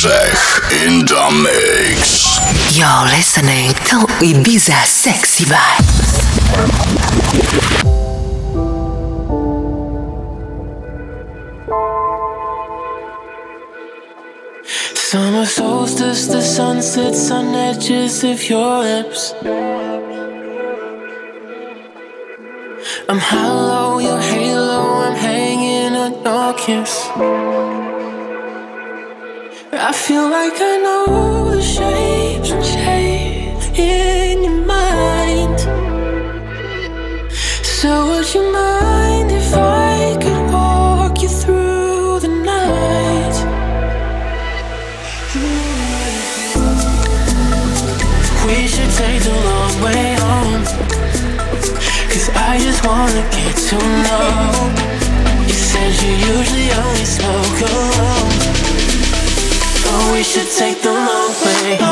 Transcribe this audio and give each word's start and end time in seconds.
Grzech 0.00 0.72
in 0.86 1.04
the 1.04 1.24
mix. 1.44 2.38
You're 2.74 3.04
listening 3.04 3.68
to 3.90 3.96
Ibiza 4.24 4.86
Sexy 4.86 5.44
Vibes. 5.44 6.08
Summer 14.94 15.44
solstice, 15.44 16.28
the 16.28 16.40
sun 16.40 16.80
sets 16.80 17.30
on 17.30 17.54
edges 17.54 18.24
of 18.24 18.42
your 18.48 18.78
lips. 18.78 19.34
I'm 23.06 23.18
hollow, 23.18 23.98
your 23.98 24.18
halo, 24.18 25.02
I'm 25.02 25.14
hanging 25.14 25.94
on 25.94 26.24
your 26.24 26.54
kiss. 26.54 27.69
I 29.82 29.92
feel 29.92 30.28
like 30.28 30.52
I 30.60 30.76
know 30.76 31.50
the 31.52 31.62
shapes 31.62 32.50
and 32.50 32.62
shades 32.62 33.78
in 33.78 34.44
your 34.44 34.66
mind. 34.66 35.58
So 37.64 37.88
would 38.08 38.34
you 38.34 38.52
mind 38.52 39.32
if 39.32 39.54
I 39.54 40.18
could 40.20 40.52
walk 40.52 41.22
you 41.22 41.30
through 41.30 42.20
the 42.20 42.28
night? 42.28 43.36
We 48.46 48.68
should 48.68 48.92
take 49.00 49.22
the 49.22 49.36
long 49.48 49.74
way 49.80 50.14
home. 50.20 50.64
Cause 52.12 52.28
I 52.36 52.58
just 52.60 52.86
wanna 52.86 53.22
get 53.32 53.56
to 53.70 53.78
know. 54.04 55.46
You 55.48 55.54
said 55.54 55.90
you 56.02 56.12
usually 56.36 56.70
only 56.70 57.04
smoke 57.06 57.60
alone. 57.70 58.09
We 60.20 60.24
should 60.24 60.50
take 60.50 60.82
the 60.82 60.92
long 60.92 61.32
way 61.46 61.89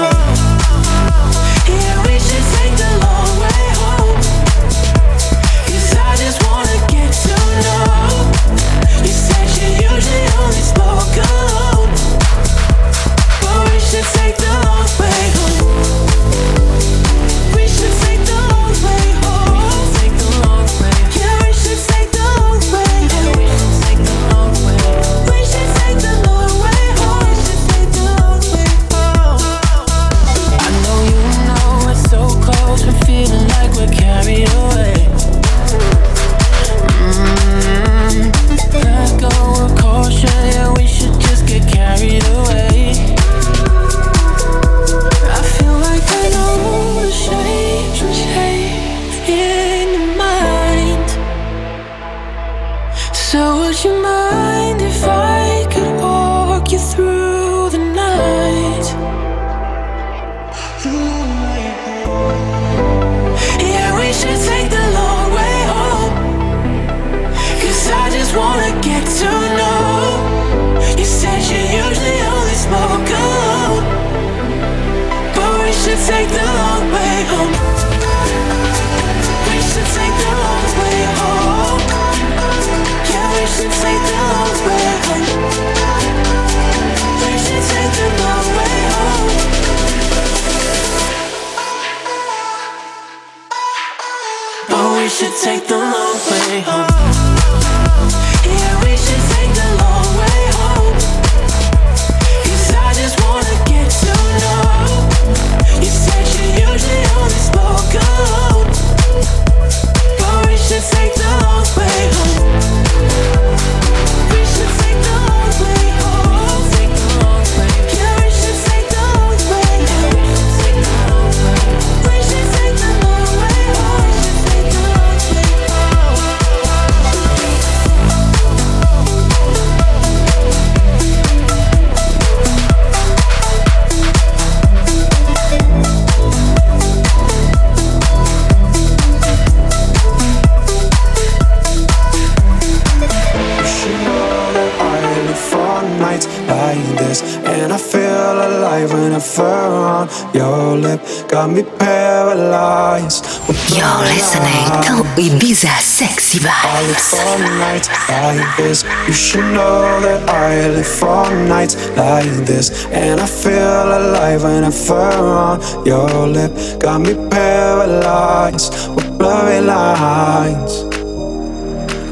like 161.99 162.47
this. 162.47 162.87
And 162.87 163.21
I 163.21 163.27
feel 163.27 163.87
alive 163.99 164.45
when 164.45 164.65
I 164.65 164.71
fur 164.71 164.95
on 164.95 165.59
your 165.85 166.09
lip. 166.27 166.53
Got 166.81 167.01
me 167.03 167.15
paralyzed 167.29 168.73
with 168.95 169.09
blurry 169.19 169.61
lines. 169.61 170.73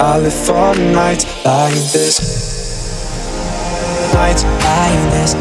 I 0.01 0.19
live 0.19 0.35
for 0.35 0.75
nights 0.93 1.25
like 1.45 1.83
this. 1.95 2.17
Nights 4.13 4.43
like 4.67 5.03
this. 5.15 5.33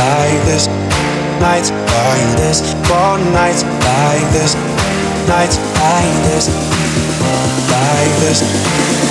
Like 0.00 0.40
this. 0.48 0.66
Nights 1.42 1.70
like 1.70 2.30
this. 2.40 2.58
For 2.86 3.18
nights 3.34 3.62
like 3.86 4.26
this. 4.36 4.54
Nights 5.26 5.58
like 5.82 6.16
this. 6.28 6.46
Like 7.74 8.14
this. 8.22 8.38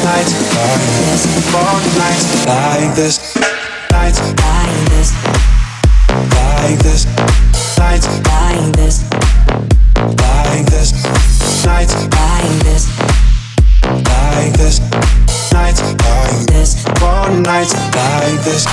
Nights 0.07 0.33
like 0.55 0.87
this. 1.03 1.21
For 1.51 1.73
nights 1.99 2.47
like 2.47 2.95
this 2.95 3.54
Nights 4.05 4.21
like 4.21 4.89
this. 4.91 5.09
Like 6.37 6.77
this. 6.77 7.05
Nights 7.79 8.07
like 8.21 8.75
this. 8.75 9.03
Like 10.21 10.65
this. 10.67 11.65
Nights 11.65 11.95
like 12.13 12.63
this. 12.63 13.15
Like 13.85 14.53
this, 14.57 14.79
nights 15.53 15.81
like 15.81 16.45
this, 16.47 16.83
for 16.99 17.29
nights 17.41 17.73
like 17.73 18.43
this, 18.43 18.65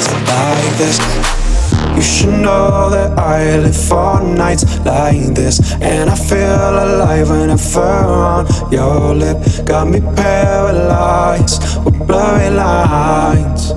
nights 0.00 0.12
like 0.28 0.78
this. 0.78 0.98
You 1.96 2.02
should 2.02 2.40
know 2.40 2.88
that 2.90 3.18
I 3.18 3.56
live 3.58 3.76
for 3.76 4.22
nights 4.22 4.64
like 4.86 5.34
this 5.34 5.74
And 5.82 6.08
I 6.08 6.14
feel 6.14 6.38
alive 6.38 7.28
when 7.28 7.50
I 7.50 7.56
fur 7.56 7.80
on 7.80 8.46
your 8.72 9.14
lip 9.14 9.38
Got 9.66 9.88
me 9.88 10.00
paralyzed 10.00 11.84
with 11.84 12.06
blurry 12.06 12.50
lines 12.50 13.72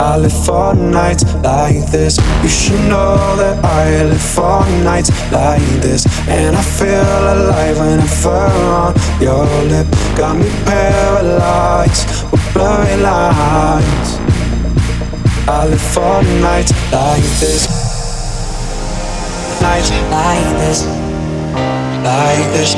I 0.00 0.16
live 0.16 0.44
for 0.46 0.74
nights 0.74 1.24
like 1.42 1.90
this. 1.90 2.18
You 2.44 2.48
should 2.48 2.88
know 2.88 3.34
that 3.36 3.64
I 3.64 4.04
live 4.04 4.22
for 4.22 4.64
nights 4.84 5.10
like 5.32 5.60
this. 5.82 6.06
And 6.28 6.54
I 6.54 6.62
feel 6.62 7.24
alive 7.34 7.78
whenever 7.78 8.30
on 8.30 8.94
your 9.20 9.44
lip. 9.64 9.88
Got 10.16 10.36
me 10.36 10.48
paralyzed 10.64 12.30
with 12.30 12.54
blurry 12.54 12.96
lines. 13.02 14.27
I 15.50 15.66
live 15.66 15.80
for 15.80 16.22
nights 16.42 16.72
like 16.92 17.22
this. 17.40 17.66
Nights 19.62 19.90
like 20.12 20.48
this. 20.60 20.86
Like 22.04 22.44
this. 22.52 22.74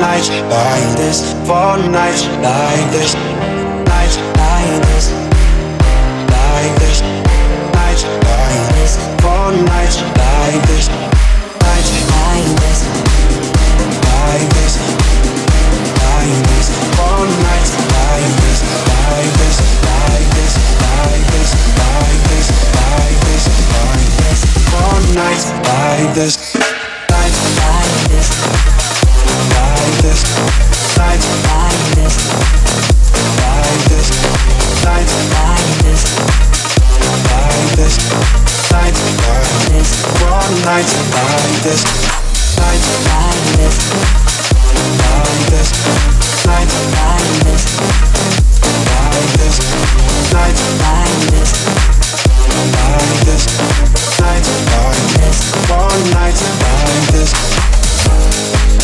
Nights 0.00 0.30
like 0.30 0.96
this. 0.96 1.32
For 1.46 1.76
nights 1.90 2.26
like 2.40 2.90
this. 2.90 3.14
Nights 3.86 4.16
like 4.16 4.82
this 4.88 5.30
like 6.60 6.78
this, 6.78 7.00
nights 7.72 8.04
like 8.04 8.66
this, 8.74 8.96
for 9.22 9.52
nights 9.64 10.02
like 10.02 10.62
this, 10.68 10.99
this, 26.20 26.50
nights 27.08 27.50
like 27.54 28.00
nights 54.20 54.50
like 54.50 54.92
this, 55.20 55.40
one 55.68 56.10
nights 56.12 56.42
like 56.42 57.12
this. 57.12 58.79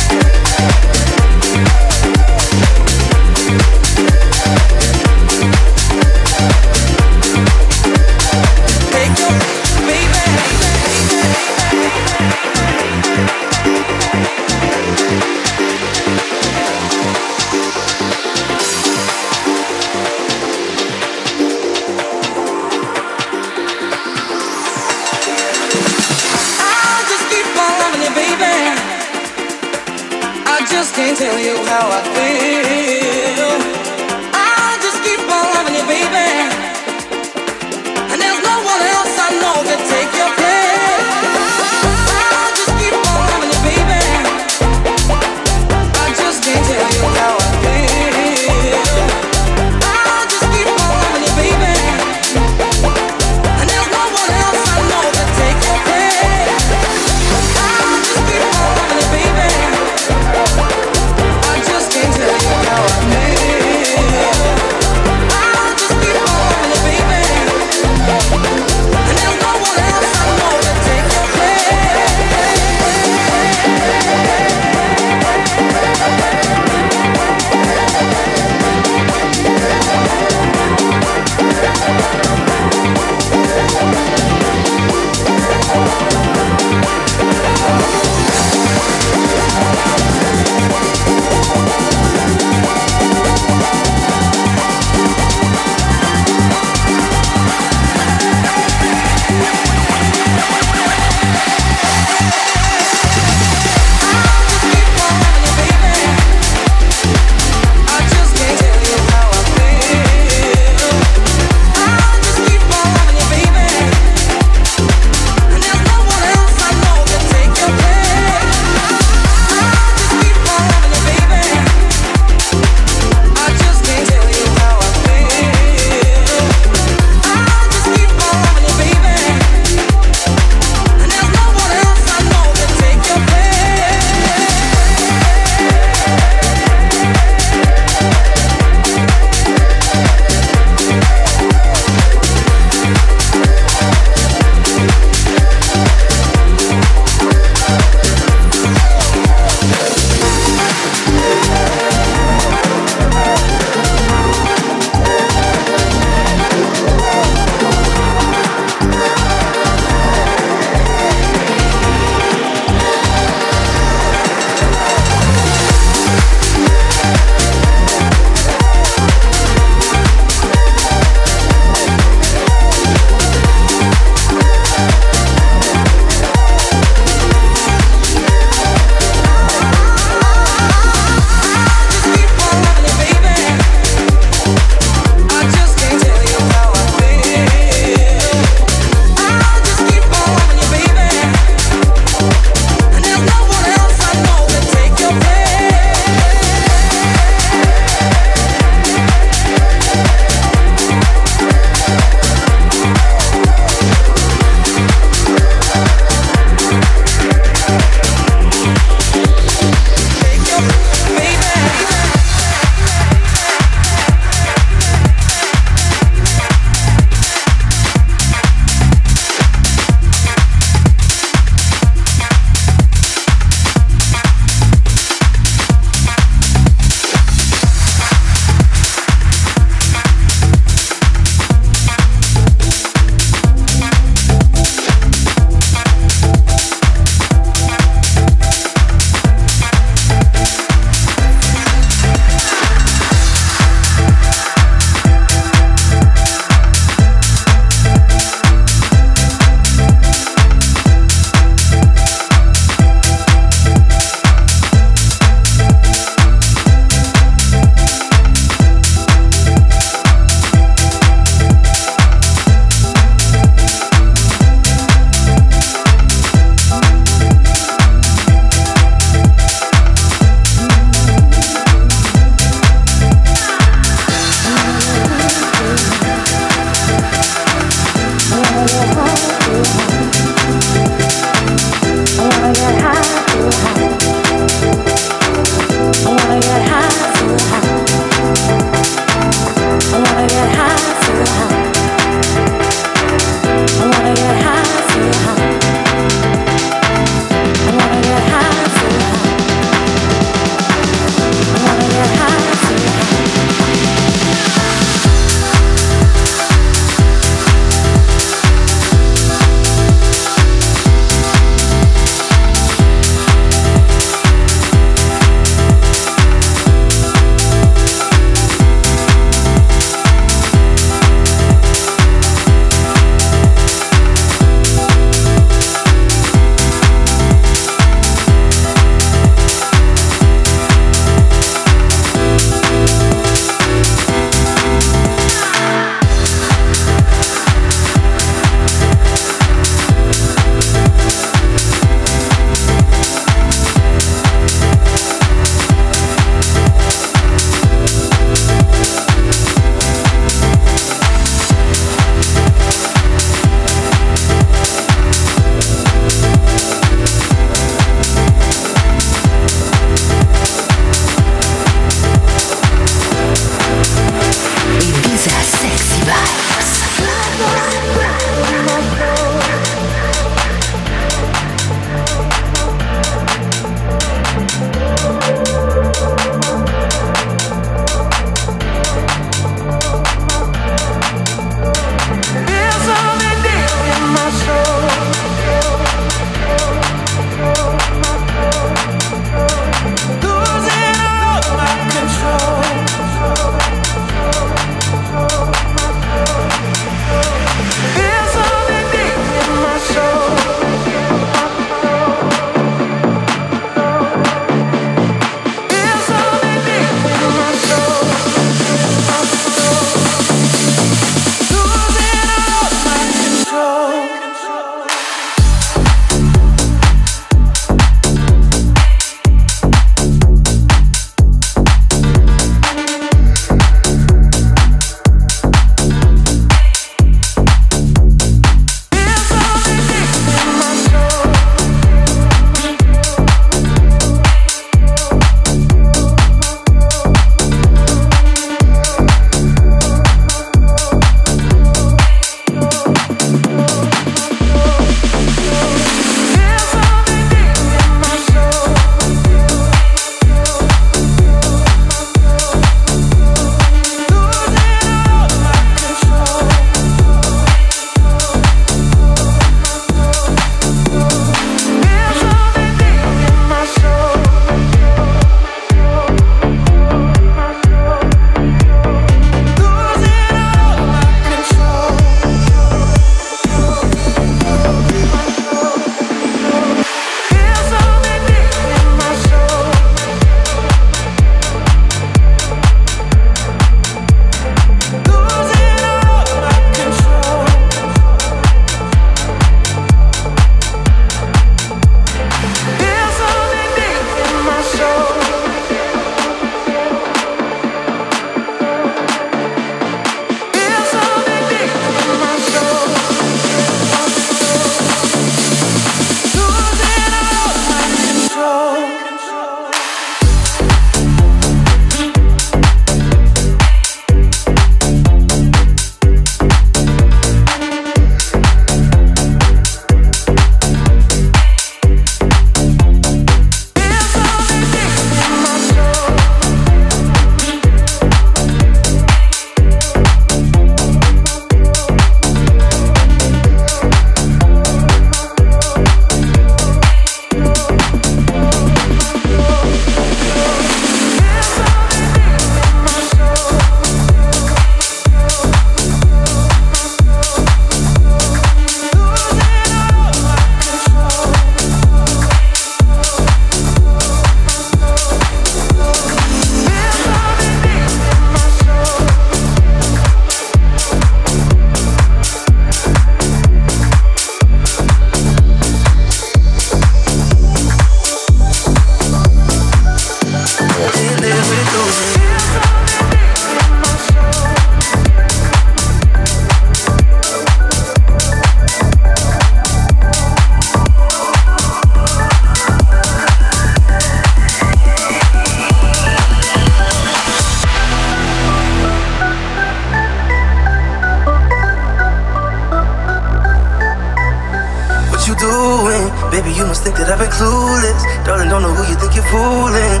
clueless. 597.44 598.02
Darling, 598.24 598.48
don't 598.48 598.62
know 598.62 598.72
who 598.72 598.82
you 598.88 598.96
think 598.96 599.12
you're 599.14 599.28
fooling. 599.28 600.00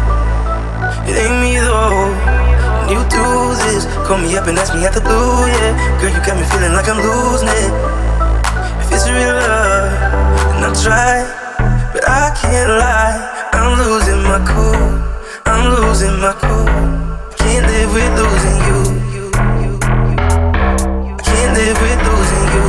It 1.08 1.14
ain't 1.20 1.38
me 1.44 1.60
though. 1.60 2.08
When 2.80 2.96
you 2.96 3.00
do 3.12 3.24
this, 3.64 3.84
call 4.06 4.18
me 4.18 4.36
up 4.36 4.46
and 4.48 4.56
ask 4.58 4.72
me 4.74 4.80
how 4.80 4.92
to 4.92 5.00
do 5.00 5.20
it. 5.60 5.72
Girl, 6.00 6.12
you 6.12 6.20
got 6.24 6.36
me 6.40 6.44
feeling 6.48 6.72
like 6.72 6.88
I'm 6.88 7.00
losing 7.00 7.48
it. 7.48 7.72
If 8.80 8.88
it's 8.92 9.06
real 9.08 9.36
love, 9.36 9.92
then 10.56 10.64
I'll 10.64 10.76
try. 10.84 11.24
But 11.92 12.04
I 12.08 12.32
can't 12.40 12.70
lie, 12.80 13.16
I'm 13.52 13.72
losing 13.80 14.22
my 14.24 14.40
cool. 14.48 14.84
I'm 15.44 15.62
losing 15.76 16.16
my 16.24 16.32
cool. 16.44 16.68
I 16.68 17.34
Can't 17.36 17.66
live 17.68 17.90
with 17.96 18.12
losing 18.20 18.58
you. 18.68 18.80
Can't 21.28 21.52
live 21.58 21.78
with 21.84 22.00
losing 22.08 22.46
you. 22.56 22.66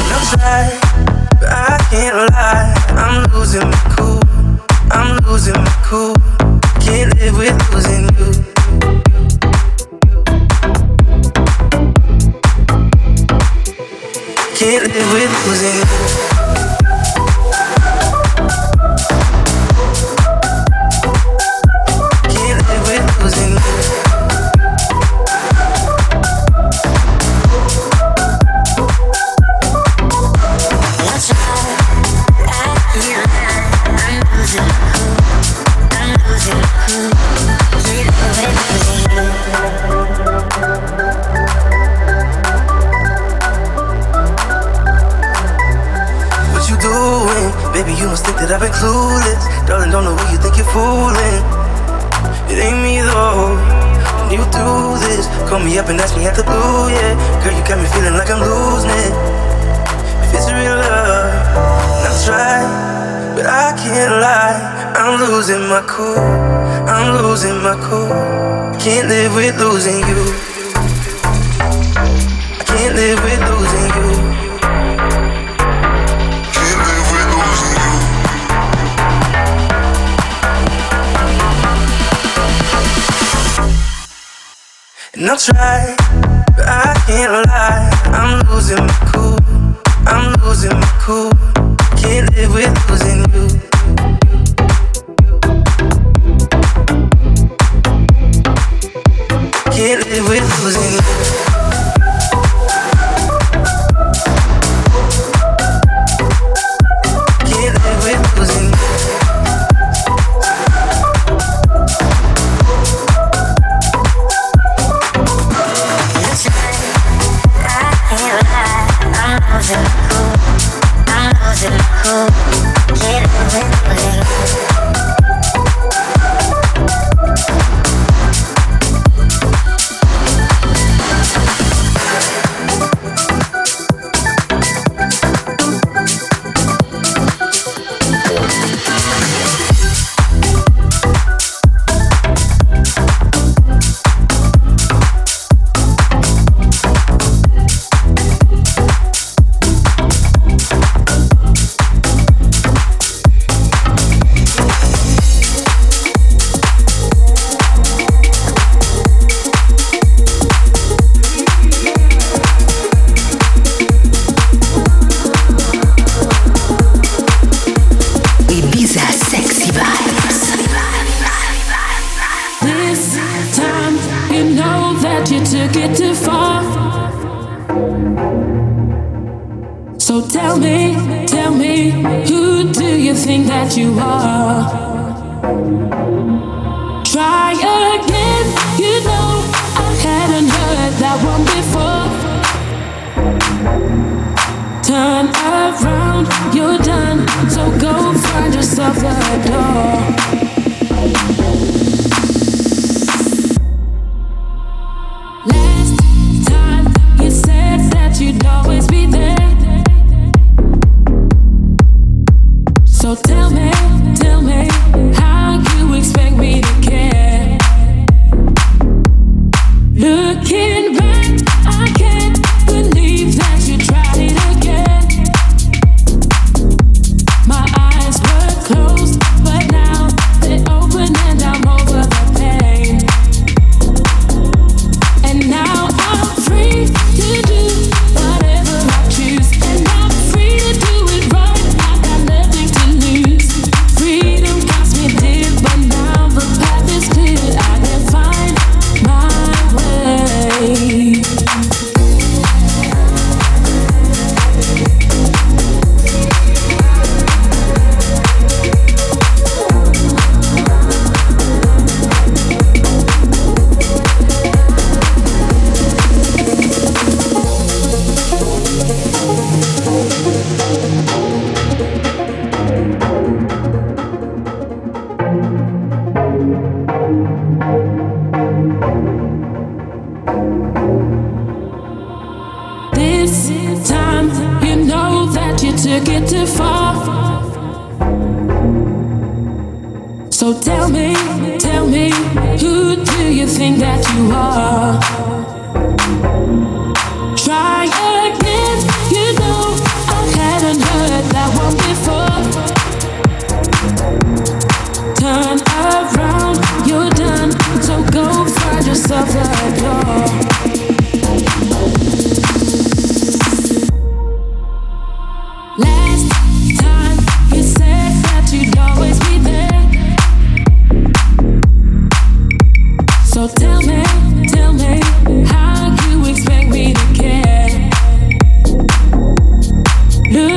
And 0.00 0.08
I'll 0.12 0.26
try 0.36 0.83
can't 1.94 2.16
lie, 2.32 2.74
I'm 2.90 3.22
losing 3.32 3.60
my 3.60 3.94
cool. 3.96 4.20
I'm 4.90 5.16
losing 5.26 5.54
my 5.54 5.76
cool. 5.84 6.14
Can't 6.80 7.14
live 7.20 7.38
with 7.38 7.54
losing 7.72 8.06
you. 8.18 8.30
Can't 14.58 14.86
live 14.92 15.12
with 15.12 15.46
losing 15.46 16.18
you. 16.18 16.23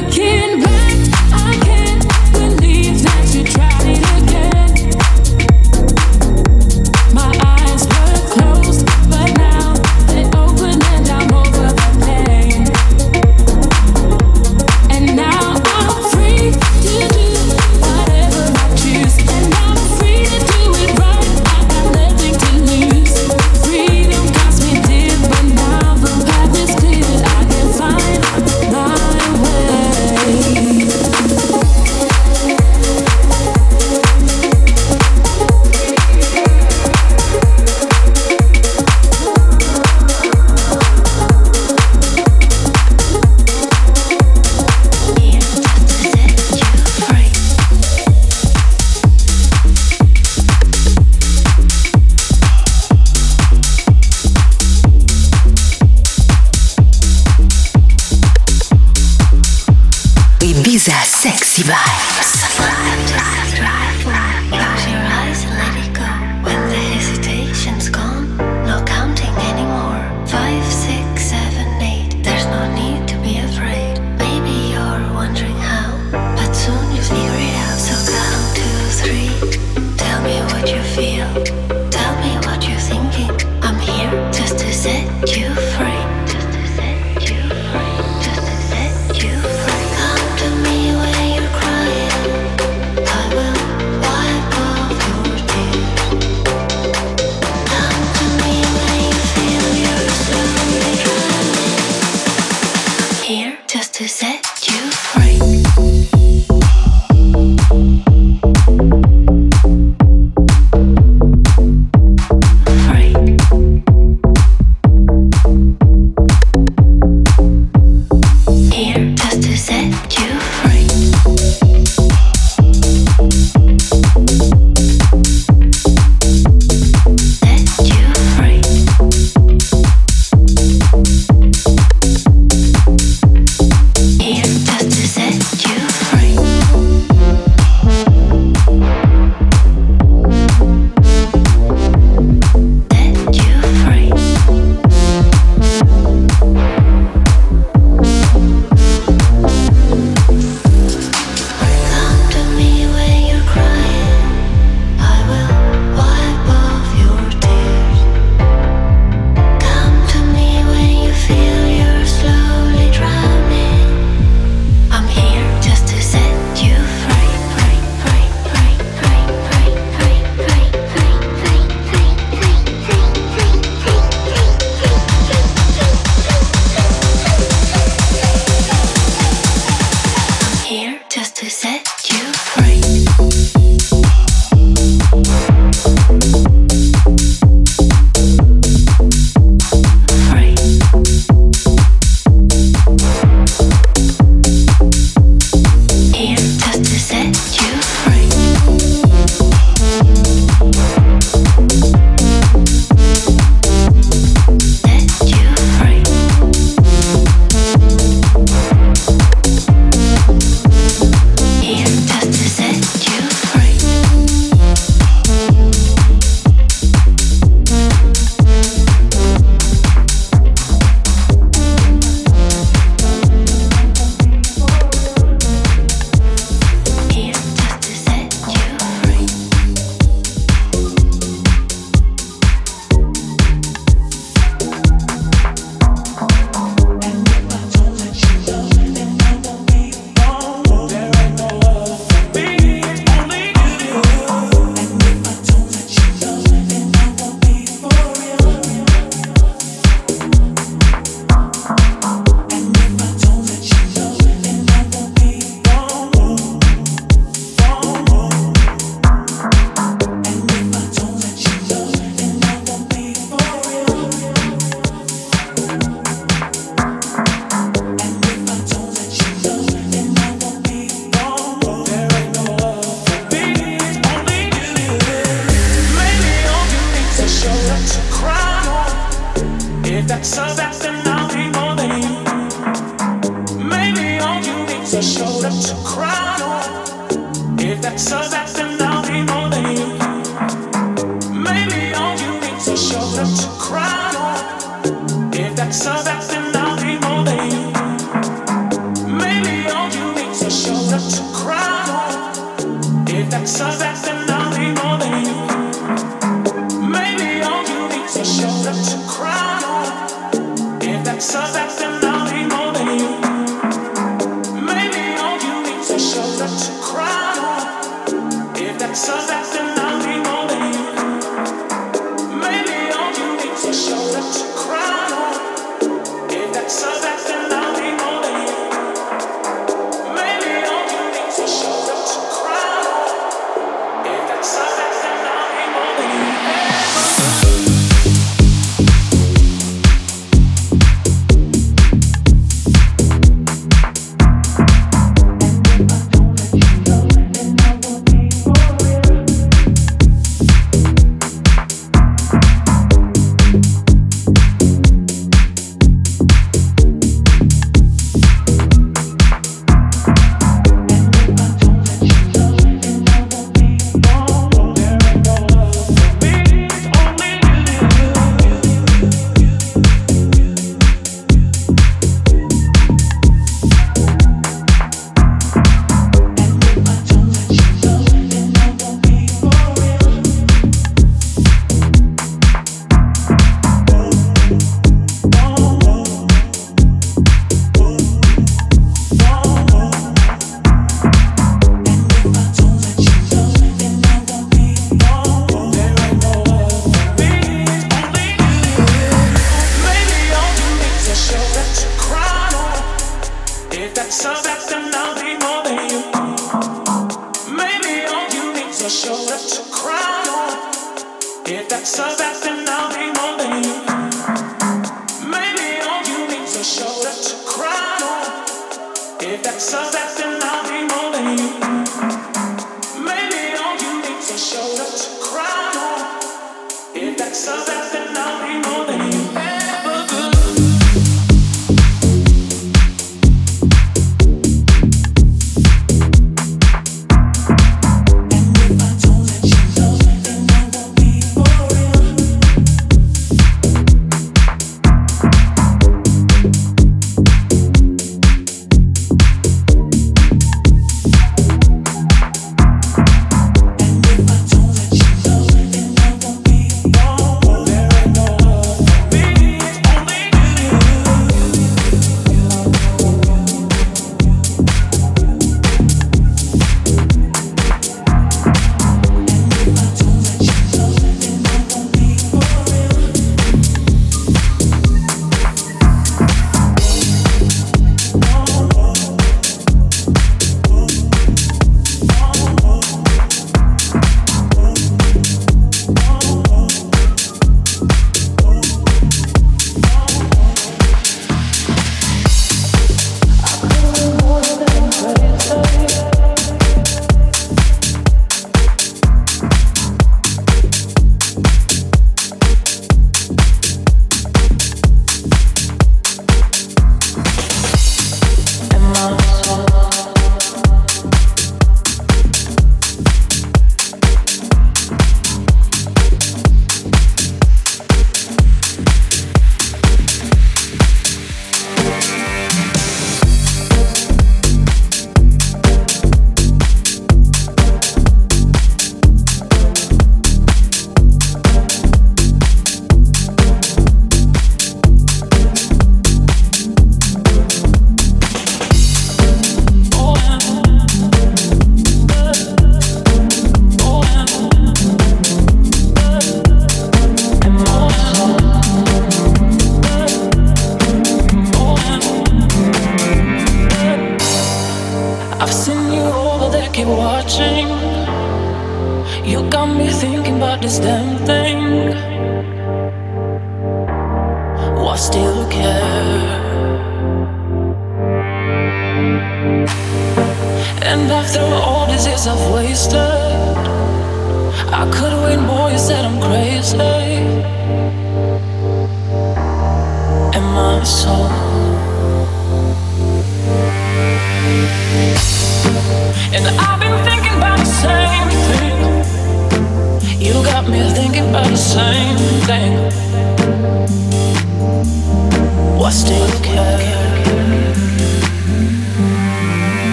working. 0.00 0.67